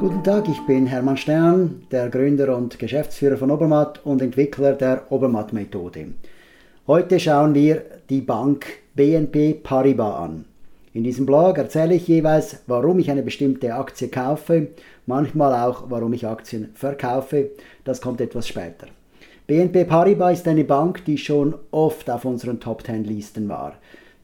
[0.00, 5.12] Guten Tag, ich bin Hermann Stern, der Gründer und Geschäftsführer von Obermatt und Entwickler der
[5.12, 6.06] Obermatt-Methode.
[6.86, 8.64] Heute schauen wir die Bank
[8.94, 10.46] BNP Paribas an.
[10.94, 14.68] In diesem Blog erzähle ich jeweils, warum ich eine bestimmte Aktie kaufe,
[15.04, 17.50] manchmal auch, warum ich Aktien verkaufe.
[17.84, 18.86] Das kommt etwas später.
[19.46, 23.74] BNP Paribas ist eine Bank, die schon oft auf unseren Top 10 Listen war.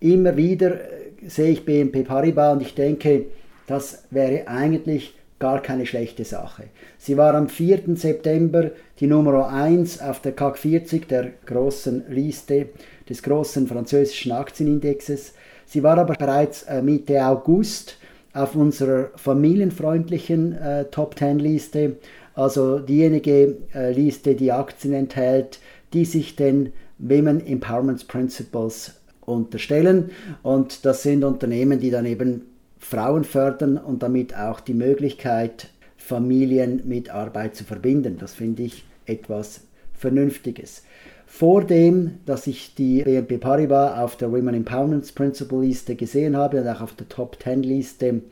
[0.00, 3.26] Immer wieder äh, sehe ich BNP Paribas und ich denke,
[3.66, 6.64] das wäre eigentlich gar keine schlechte Sache.
[6.98, 7.96] Sie war am 4.
[7.96, 12.70] September die Nummer 1 auf der CAC 40, der großen Liste
[13.08, 15.34] des großen französischen Aktienindexes.
[15.64, 17.98] Sie war aber bereits äh, Mitte August
[18.32, 21.96] auf unserer familienfreundlichen äh, Top 10 Liste,
[22.34, 25.60] also diejenige äh, Liste, die Aktien enthält,
[25.92, 28.94] die sich den Women Empowerment Principles
[29.24, 30.10] unterstellen.
[30.42, 32.42] Und das sind Unternehmen, die dann eben
[32.78, 38.16] Frauen fördern und damit auch die Möglichkeit, Familien mit Arbeit zu verbinden.
[38.18, 40.82] Das finde ich etwas Vernünftiges.
[41.26, 46.62] Vor dem, dass ich die BNP Paribas auf der Women Empowerment Principle Liste gesehen habe
[46.62, 48.22] und auch auf der Top 10 Liste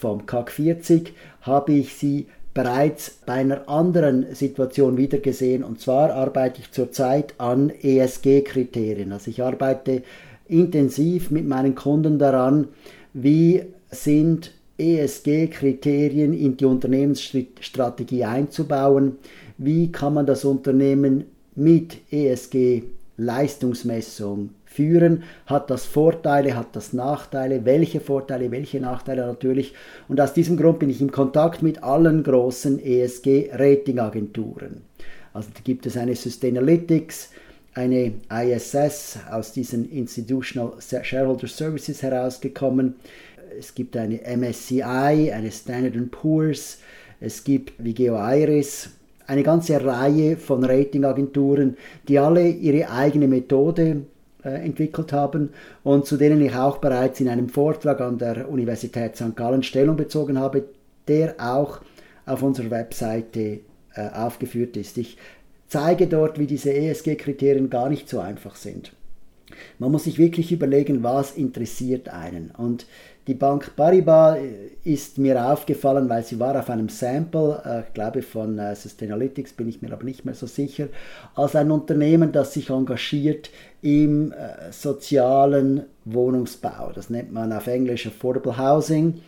[0.00, 5.62] vom CAC 40, habe ich sie bereits bei einer anderen Situation wieder gesehen.
[5.62, 9.12] Und zwar arbeite ich zurzeit an ESG-Kriterien.
[9.12, 10.02] Also ich arbeite
[10.48, 12.68] intensiv mit meinen Kunden daran,
[13.12, 19.18] wie sind ESG-Kriterien in die Unternehmensstrategie einzubauen.
[19.58, 21.24] Wie kann man das Unternehmen
[21.56, 25.24] mit ESG-Leistungsmessung führen?
[25.46, 27.64] Hat das Vorteile, hat das Nachteile?
[27.64, 29.74] Welche Vorteile, welche Nachteile natürlich?
[30.06, 34.82] Und aus diesem Grund bin ich in Kontakt mit allen großen ESG-Ratingagenturen.
[35.32, 37.30] Also gibt es eine Sustainalytics,
[37.74, 42.94] eine ISS aus diesen Institutional Shareholder Services herausgekommen
[43.58, 44.82] es gibt eine MSCI,
[45.32, 46.78] eine Standard Poor's,
[47.20, 48.90] es gibt Vigeo Iris,
[49.26, 51.76] eine ganze Reihe von Ratingagenturen,
[52.08, 54.02] die alle ihre eigene Methode
[54.44, 55.50] äh, entwickelt haben
[55.84, 59.36] und zu denen ich auch bereits in einem Vortrag an der Universität St.
[59.36, 60.64] Gallen Stellung bezogen habe,
[61.08, 61.80] der auch
[62.24, 63.60] auf unserer Webseite
[63.94, 64.96] äh, aufgeführt ist.
[64.96, 65.18] Ich
[65.66, 68.92] zeige dort, wie diese ESG-Kriterien gar nicht so einfach sind.
[69.78, 72.50] Man muss sich wirklich überlegen, was interessiert einen.
[72.50, 72.86] Und
[73.28, 77.94] die Bank Paribas äh, ist mir aufgefallen, weil sie war auf einem Sample, äh, ich
[77.94, 80.88] glaube von äh, Sustainalytics, bin ich mir aber nicht mehr so sicher,
[81.34, 83.50] als ein Unternehmen, das sich engagiert
[83.82, 86.90] im äh, sozialen Wohnungsbau.
[86.94, 89.20] Das nennt man auf Englisch Affordable Housing.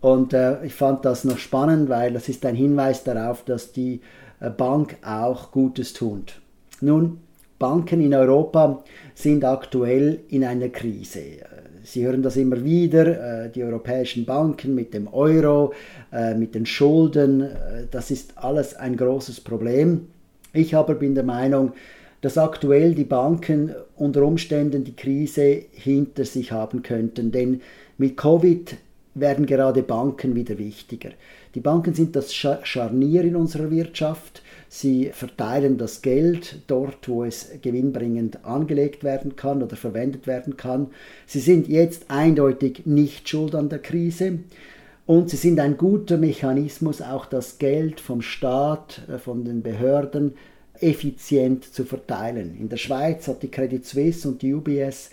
[0.00, 4.00] Und äh, ich fand das noch spannend, weil das ist ein Hinweis darauf, dass die
[4.40, 6.40] äh, Bank auch Gutes tut.
[6.80, 7.18] Nun,
[7.58, 8.82] Banken in Europa
[9.14, 11.20] sind aktuell in einer Krise.
[11.84, 15.74] Sie hören das immer wieder, äh, die europäischen Banken mit dem Euro,
[16.10, 20.08] äh, mit den Schulden, äh, das ist alles ein großes Problem.
[20.54, 21.72] Ich aber bin der Meinung,
[22.22, 27.60] dass aktuell die Banken unter Umständen die Krise hinter sich haben könnten, denn
[27.98, 28.76] mit Covid
[29.14, 31.10] werden gerade Banken wieder wichtiger.
[31.54, 34.42] Die Banken sind das Scharnier in unserer Wirtschaft.
[34.68, 40.88] Sie verteilen das Geld dort, wo es gewinnbringend angelegt werden kann oder verwendet werden kann.
[41.26, 44.38] Sie sind jetzt eindeutig nicht schuld an der Krise.
[45.06, 50.34] Und sie sind ein guter Mechanismus, auch das Geld vom Staat, äh, von den Behörden
[50.80, 52.56] effizient zu verteilen.
[52.58, 55.10] In der Schweiz hat die Credit Suisse und die UBS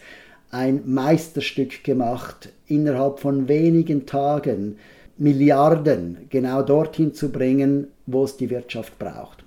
[0.49, 4.77] ein Meisterstück gemacht, innerhalb von wenigen Tagen
[5.17, 9.43] Milliarden genau dorthin zu bringen, wo es die Wirtschaft braucht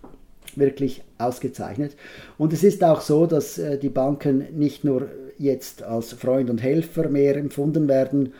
[0.56, 1.96] wirklich ausgezeichnet.
[2.38, 5.08] Und es ist auch so, dass äh, die Banken nicht nur
[5.38, 8.32] jetzt als Freund und Helfer mehr empfunden werden,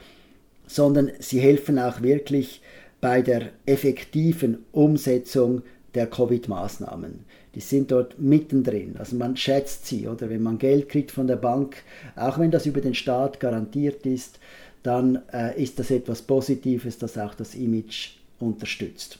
[0.66, 2.62] sondern sie helfen auch wirklich
[3.00, 5.62] bei der effektiven Umsetzung
[5.94, 7.24] der Covid-Maßnahmen.
[7.54, 8.96] Die sind dort mittendrin.
[8.98, 11.76] Also man schätzt sie, oder wenn man Geld kriegt von der Bank,
[12.16, 14.40] auch wenn das über den Staat garantiert ist,
[14.82, 19.18] dann äh, ist das etwas Positives, das auch das Image unterstützt.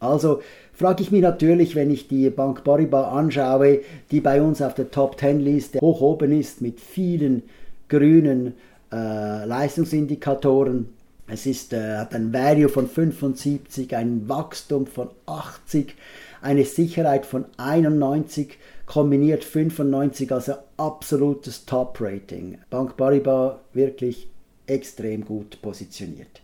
[0.00, 0.42] Also
[0.72, 3.80] frage ich mich natürlich, wenn ich die Bank Paribas anschaue,
[4.10, 7.42] die bei uns auf der Top 10 Liste hoch oben ist mit vielen
[7.88, 8.54] grünen
[8.92, 10.88] äh, Leistungsindikatoren.
[11.26, 15.94] Es ist, äh, hat ein Value von 75, ein Wachstum von 80,
[16.40, 18.56] eine Sicherheit von 91,
[18.86, 22.58] kombiniert 95, also absolutes Top-Rating.
[22.70, 24.28] Bank Paribas wirklich
[24.66, 26.40] extrem gut positioniert.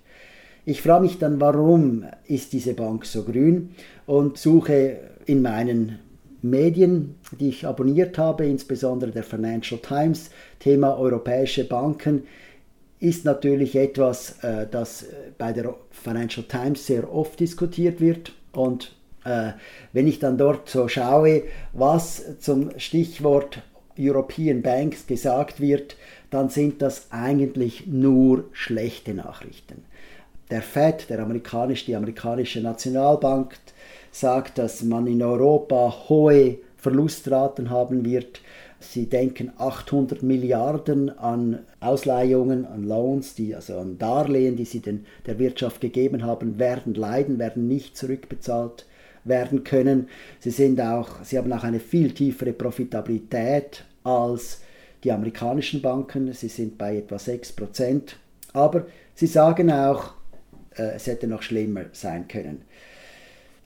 [0.67, 3.75] Ich frage mich dann, warum ist diese Bank so grün
[4.07, 4.97] und suche
[5.27, 5.99] in meinen
[6.41, 10.31] Medien, die ich abonniert habe, insbesondere der Financial Times,
[10.61, 12.25] Thema europäische Banken,
[12.99, 15.05] ist natürlich etwas, äh, das
[15.37, 18.33] bei der Financial Times sehr oft diskutiert wird.
[18.53, 18.95] Und
[19.25, 19.53] äh,
[19.93, 21.43] wenn ich dann dort so schaue,
[21.75, 23.61] was zum Stichwort
[23.99, 25.97] European Banks gesagt wird,
[26.31, 29.85] dann sind das eigentlich nur schlechte Nachrichten.
[30.55, 33.57] Der Fed, der amerikanische, die amerikanische Nationalbank,
[34.13, 38.41] sagt, dass man in Europa hohe Verlustraten haben wird.
[38.79, 45.07] Sie denken 800 Milliarden an Ausleihungen, an Loans, die, also an Darlehen, die sie den,
[45.27, 48.87] der Wirtschaft gegeben haben, werden leiden, werden nicht zurückbezahlt
[49.25, 50.07] werden können.
[50.39, 54.61] Sie, sind auch, sie haben auch eine viel tiefere Profitabilität als
[55.03, 56.33] die amerikanischen Banken.
[56.33, 58.15] Sie sind bei etwa 6%.
[58.53, 58.87] Aber
[59.17, 60.15] sie sagen auch,
[60.77, 62.63] es hätte noch schlimmer sein können.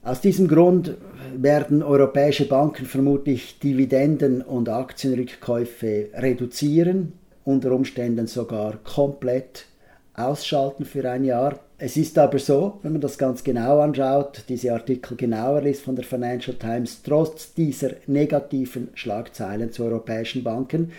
[0.01, 0.95] Aus diesem Grund
[1.35, 7.13] werden europäische Banken vermutlich Dividenden und Aktienrückkäufe reduzieren,
[7.43, 9.65] unter Umständen sogar komplett
[10.13, 11.59] ausschalten für ein Jahr.
[11.77, 15.95] Es ist aber so, wenn man das ganz genau anschaut, diese Artikel genauer liest von
[15.95, 20.91] der Financial Times, trotz dieser negativen Schlagzeilen zu europäischen Banken,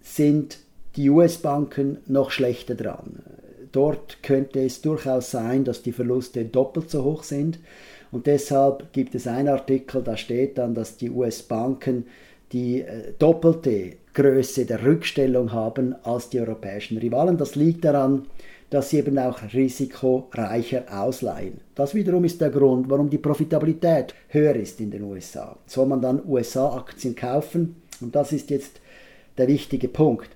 [0.00, 0.58] sind
[0.96, 3.22] die US-Banken noch schlechter dran.
[3.72, 7.58] Dort könnte es durchaus sein, dass die Verluste doppelt so hoch sind.
[8.10, 12.06] Und deshalb gibt es einen Artikel, da steht dann, dass die US-Banken
[12.52, 17.36] die äh, doppelte Größe der Rückstellung haben als die europäischen Rivalen.
[17.36, 18.26] Das liegt daran,
[18.70, 21.60] dass sie eben auch risikoreicher ausleihen.
[21.74, 25.56] Das wiederum ist der Grund, warum die Profitabilität höher ist in den USA.
[25.66, 27.76] Soll man dann USA-Aktien kaufen?
[28.00, 28.80] Und das ist jetzt
[29.36, 30.30] der wichtige Punkt.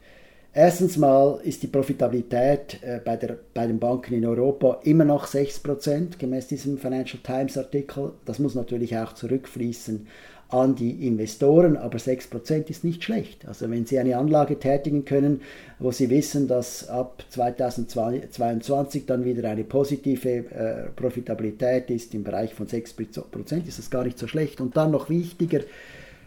[0.54, 5.26] Erstens mal ist die Profitabilität äh, bei, der, bei den Banken in Europa immer noch
[5.26, 8.12] 6%, gemäß diesem Financial Times Artikel.
[8.26, 10.06] Das muss natürlich auch zurückfließen
[10.50, 13.48] an die Investoren, aber 6% ist nicht schlecht.
[13.48, 15.40] Also wenn Sie eine Anlage tätigen können,
[15.78, 22.52] wo Sie wissen, dass ab 2022 dann wieder eine positive äh, Profitabilität ist im Bereich
[22.52, 24.60] von 6%, ist das gar nicht so schlecht.
[24.60, 25.60] Und dann noch wichtiger,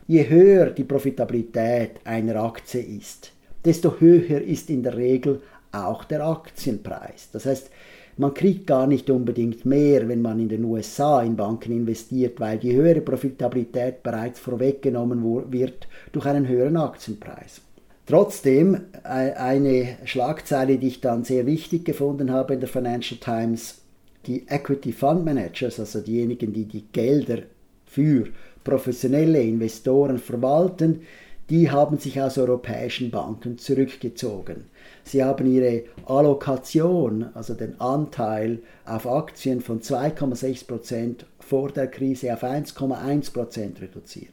[0.08, 3.35] je höher die Profitabilität einer Aktie ist,
[3.66, 5.42] desto höher ist in der Regel
[5.72, 7.30] auch der Aktienpreis.
[7.32, 7.70] Das heißt,
[8.18, 12.58] man kriegt gar nicht unbedingt mehr, wenn man in den USA in Banken investiert, weil
[12.58, 17.60] die höhere Profitabilität bereits vorweggenommen wird durch einen höheren Aktienpreis.
[18.06, 23.82] Trotzdem äh, eine Schlagzeile, die ich dann sehr wichtig gefunden habe in der Financial Times,
[24.28, 27.40] die Equity Fund Managers, also diejenigen, die die Gelder
[27.86, 28.28] für
[28.64, 31.02] professionelle Investoren verwalten,
[31.50, 34.66] die haben sich aus europäischen Banken zurückgezogen.
[35.04, 42.44] Sie haben ihre Allokation, also den Anteil auf Aktien von 2,6% vor der Krise auf
[42.44, 44.30] 1,1% reduziert.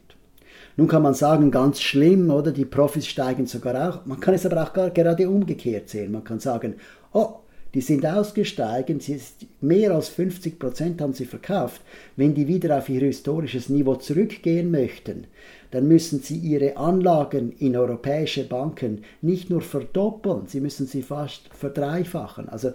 [0.75, 2.51] Nun kann man sagen, ganz schlimm, oder?
[2.51, 4.05] Die Profis steigen sogar auch.
[4.05, 6.11] Man kann es aber auch gerade umgekehrt sehen.
[6.11, 6.75] Man kann sagen,
[7.11, 7.42] oh,
[7.73, 11.81] die sind ausgestiegen, sie ist, mehr als 50 Prozent haben sie verkauft.
[12.15, 15.25] Wenn die wieder auf ihr historisches Niveau zurückgehen möchten,
[15.71, 21.49] dann müssen sie ihre Anlagen in europäische Banken nicht nur verdoppeln, sie müssen sie fast
[21.57, 22.47] verdreifachen.
[22.47, 22.73] Also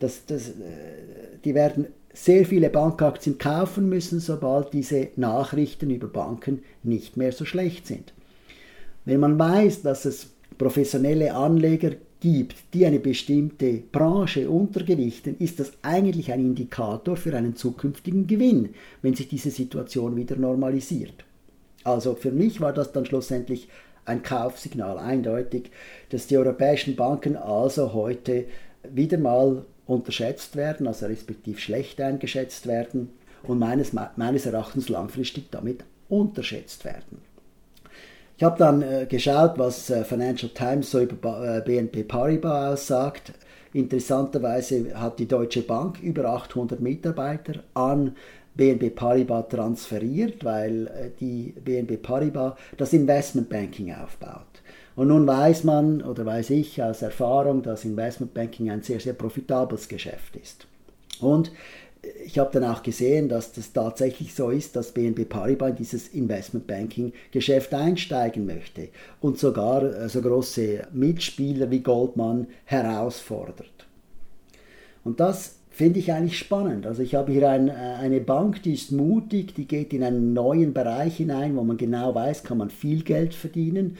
[0.00, 0.52] das, das, äh,
[1.44, 7.44] die werden sehr viele Bankaktien kaufen müssen, sobald diese Nachrichten über Banken nicht mehr so
[7.44, 8.12] schlecht sind.
[9.04, 11.92] Wenn man weiß, dass es professionelle Anleger
[12.22, 18.74] gibt, die eine bestimmte Branche untergewichten, ist das eigentlich ein Indikator für einen zukünftigen Gewinn,
[19.02, 21.24] wenn sich diese Situation wieder normalisiert.
[21.82, 23.68] Also für mich war das dann schlussendlich
[24.04, 25.72] ein Kaufsignal, eindeutig,
[26.10, 28.44] dass die europäischen Banken also heute
[28.88, 33.08] wieder mal unterschätzt werden, also respektiv schlecht eingeschätzt werden
[33.42, 37.31] und meines, meines Erachtens langfristig damit unterschätzt werden.
[38.42, 43.32] Ich habe dann äh, geschaut, was äh, Financial Times so über äh, BNP Paribas aussagt.
[43.72, 48.16] Interessanterweise hat die Deutsche Bank über 800 Mitarbeiter an
[48.56, 54.60] BNP Paribas transferiert, weil äh, die BNP Paribas das Investmentbanking aufbaut.
[54.96, 59.86] Und nun weiß man oder weiß ich aus Erfahrung, dass Investmentbanking ein sehr, sehr profitables
[59.86, 60.66] Geschäft ist.
[61.20, 61.52] Und
[62.24, 66.08] ich habe dann auch gesehen, dass das tatsächlich so ist, dass BNP Paribas in dieses
[66.08, 68.88] Investmentbanking-Geschäft einsteigen möchte
[69.20, 73.86] und sogar äh, so große Mitspieler wie Goldman herausfordert.
[75.04, 76.86] Und das finde ich eigentlich spannend.
[76.86, 80.32] Also ich habe hier ein, äh, eine Bank, die ist mutig, die geht in einen
[80.32, 83.96] neuen Bereich hinein, wo man genau weiß, kann man viel Geld verdienen,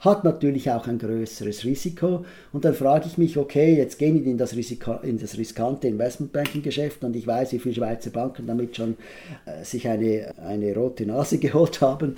[0.00, 2.24] hat natürlich auch ein größeres Risiko.
[2.52, 5.88] Und dann frage ich mich, okay, jetzt gehen wir in das, Risiko, in das riskante
[5.88, 8.96] Investmentbanking-Geschäft und ich weiß, wie viele Schweizer Banken damit schon
[9.46, 12.16] äh, sich eine, eine rote Nase geholt haben.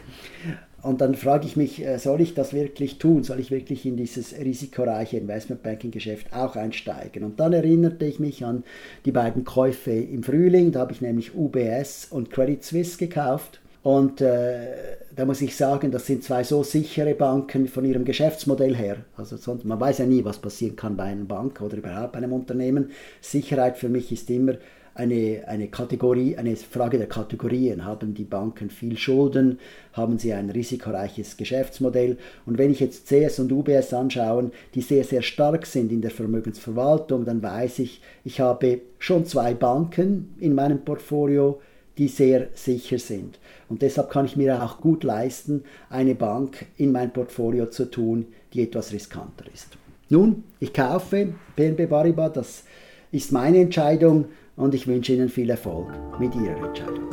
[0.82, 3.22] Und dann frage ich mich, äh, soll ich das wirklich tun?
[3.22, 7.24] Soll ich wirklich in dieses risikoreiche Investmentbanking-Geschäft auch einsteigen?
[7.24, 8.64] Und dann erinnerte ich mich an
[9.04, 10.72] die beiden Käufe im Frühling.
[10.72, 13.60] Da habe ich nämlich UBS und Credit Suisse gekauft.
[13.82, 18.76] Und äh, da muss ich sagen, das sind zwei so sichere Banken von ihrem Geschäftsmodell
[18.76, 18.98] her.
[19.16, 22.18] Also sonst, man weiß ja nie, was passieren kann bei einer Bank oder überhaupt bei
[22.18, 22.90] einem Unternehmen.
[23.22, 24.54] Sicherheit für mich ist immer
[24.94, 27.84] eine, eine Kategorie, eine Frage der Kategorien.
[27.84, 29.58] Haben die Banken viel Schulden?
[29.94, 32.18] Haben sie ein risikoreiches Geschäftsmodell?
[32.44, 36.10] Und wenn ich jetzt CS und UBS anschaue, die sehr, sehr stark sind in der
[36.10, 41.60] Vermögensverwaltung, dann weiß ich, ich habe schon zwei Banken in meinem Portfolio,
[41.98, 43.38] die sehr sicher sind.
[43.68, 48.26] Und deshalb kann ich mir auch gut leisten, eine Bank in mein Portfolio zu tun,
[48.52, 49.76] die etwas riskanter ist.
[50.08, 52.64] Nun, ich kaufe BNB Paribas, das
[53.12, 57.10] ist meine Entscheidung und ich wünsche Ihnen viel Erfolg mit Ihrer Entscheidung.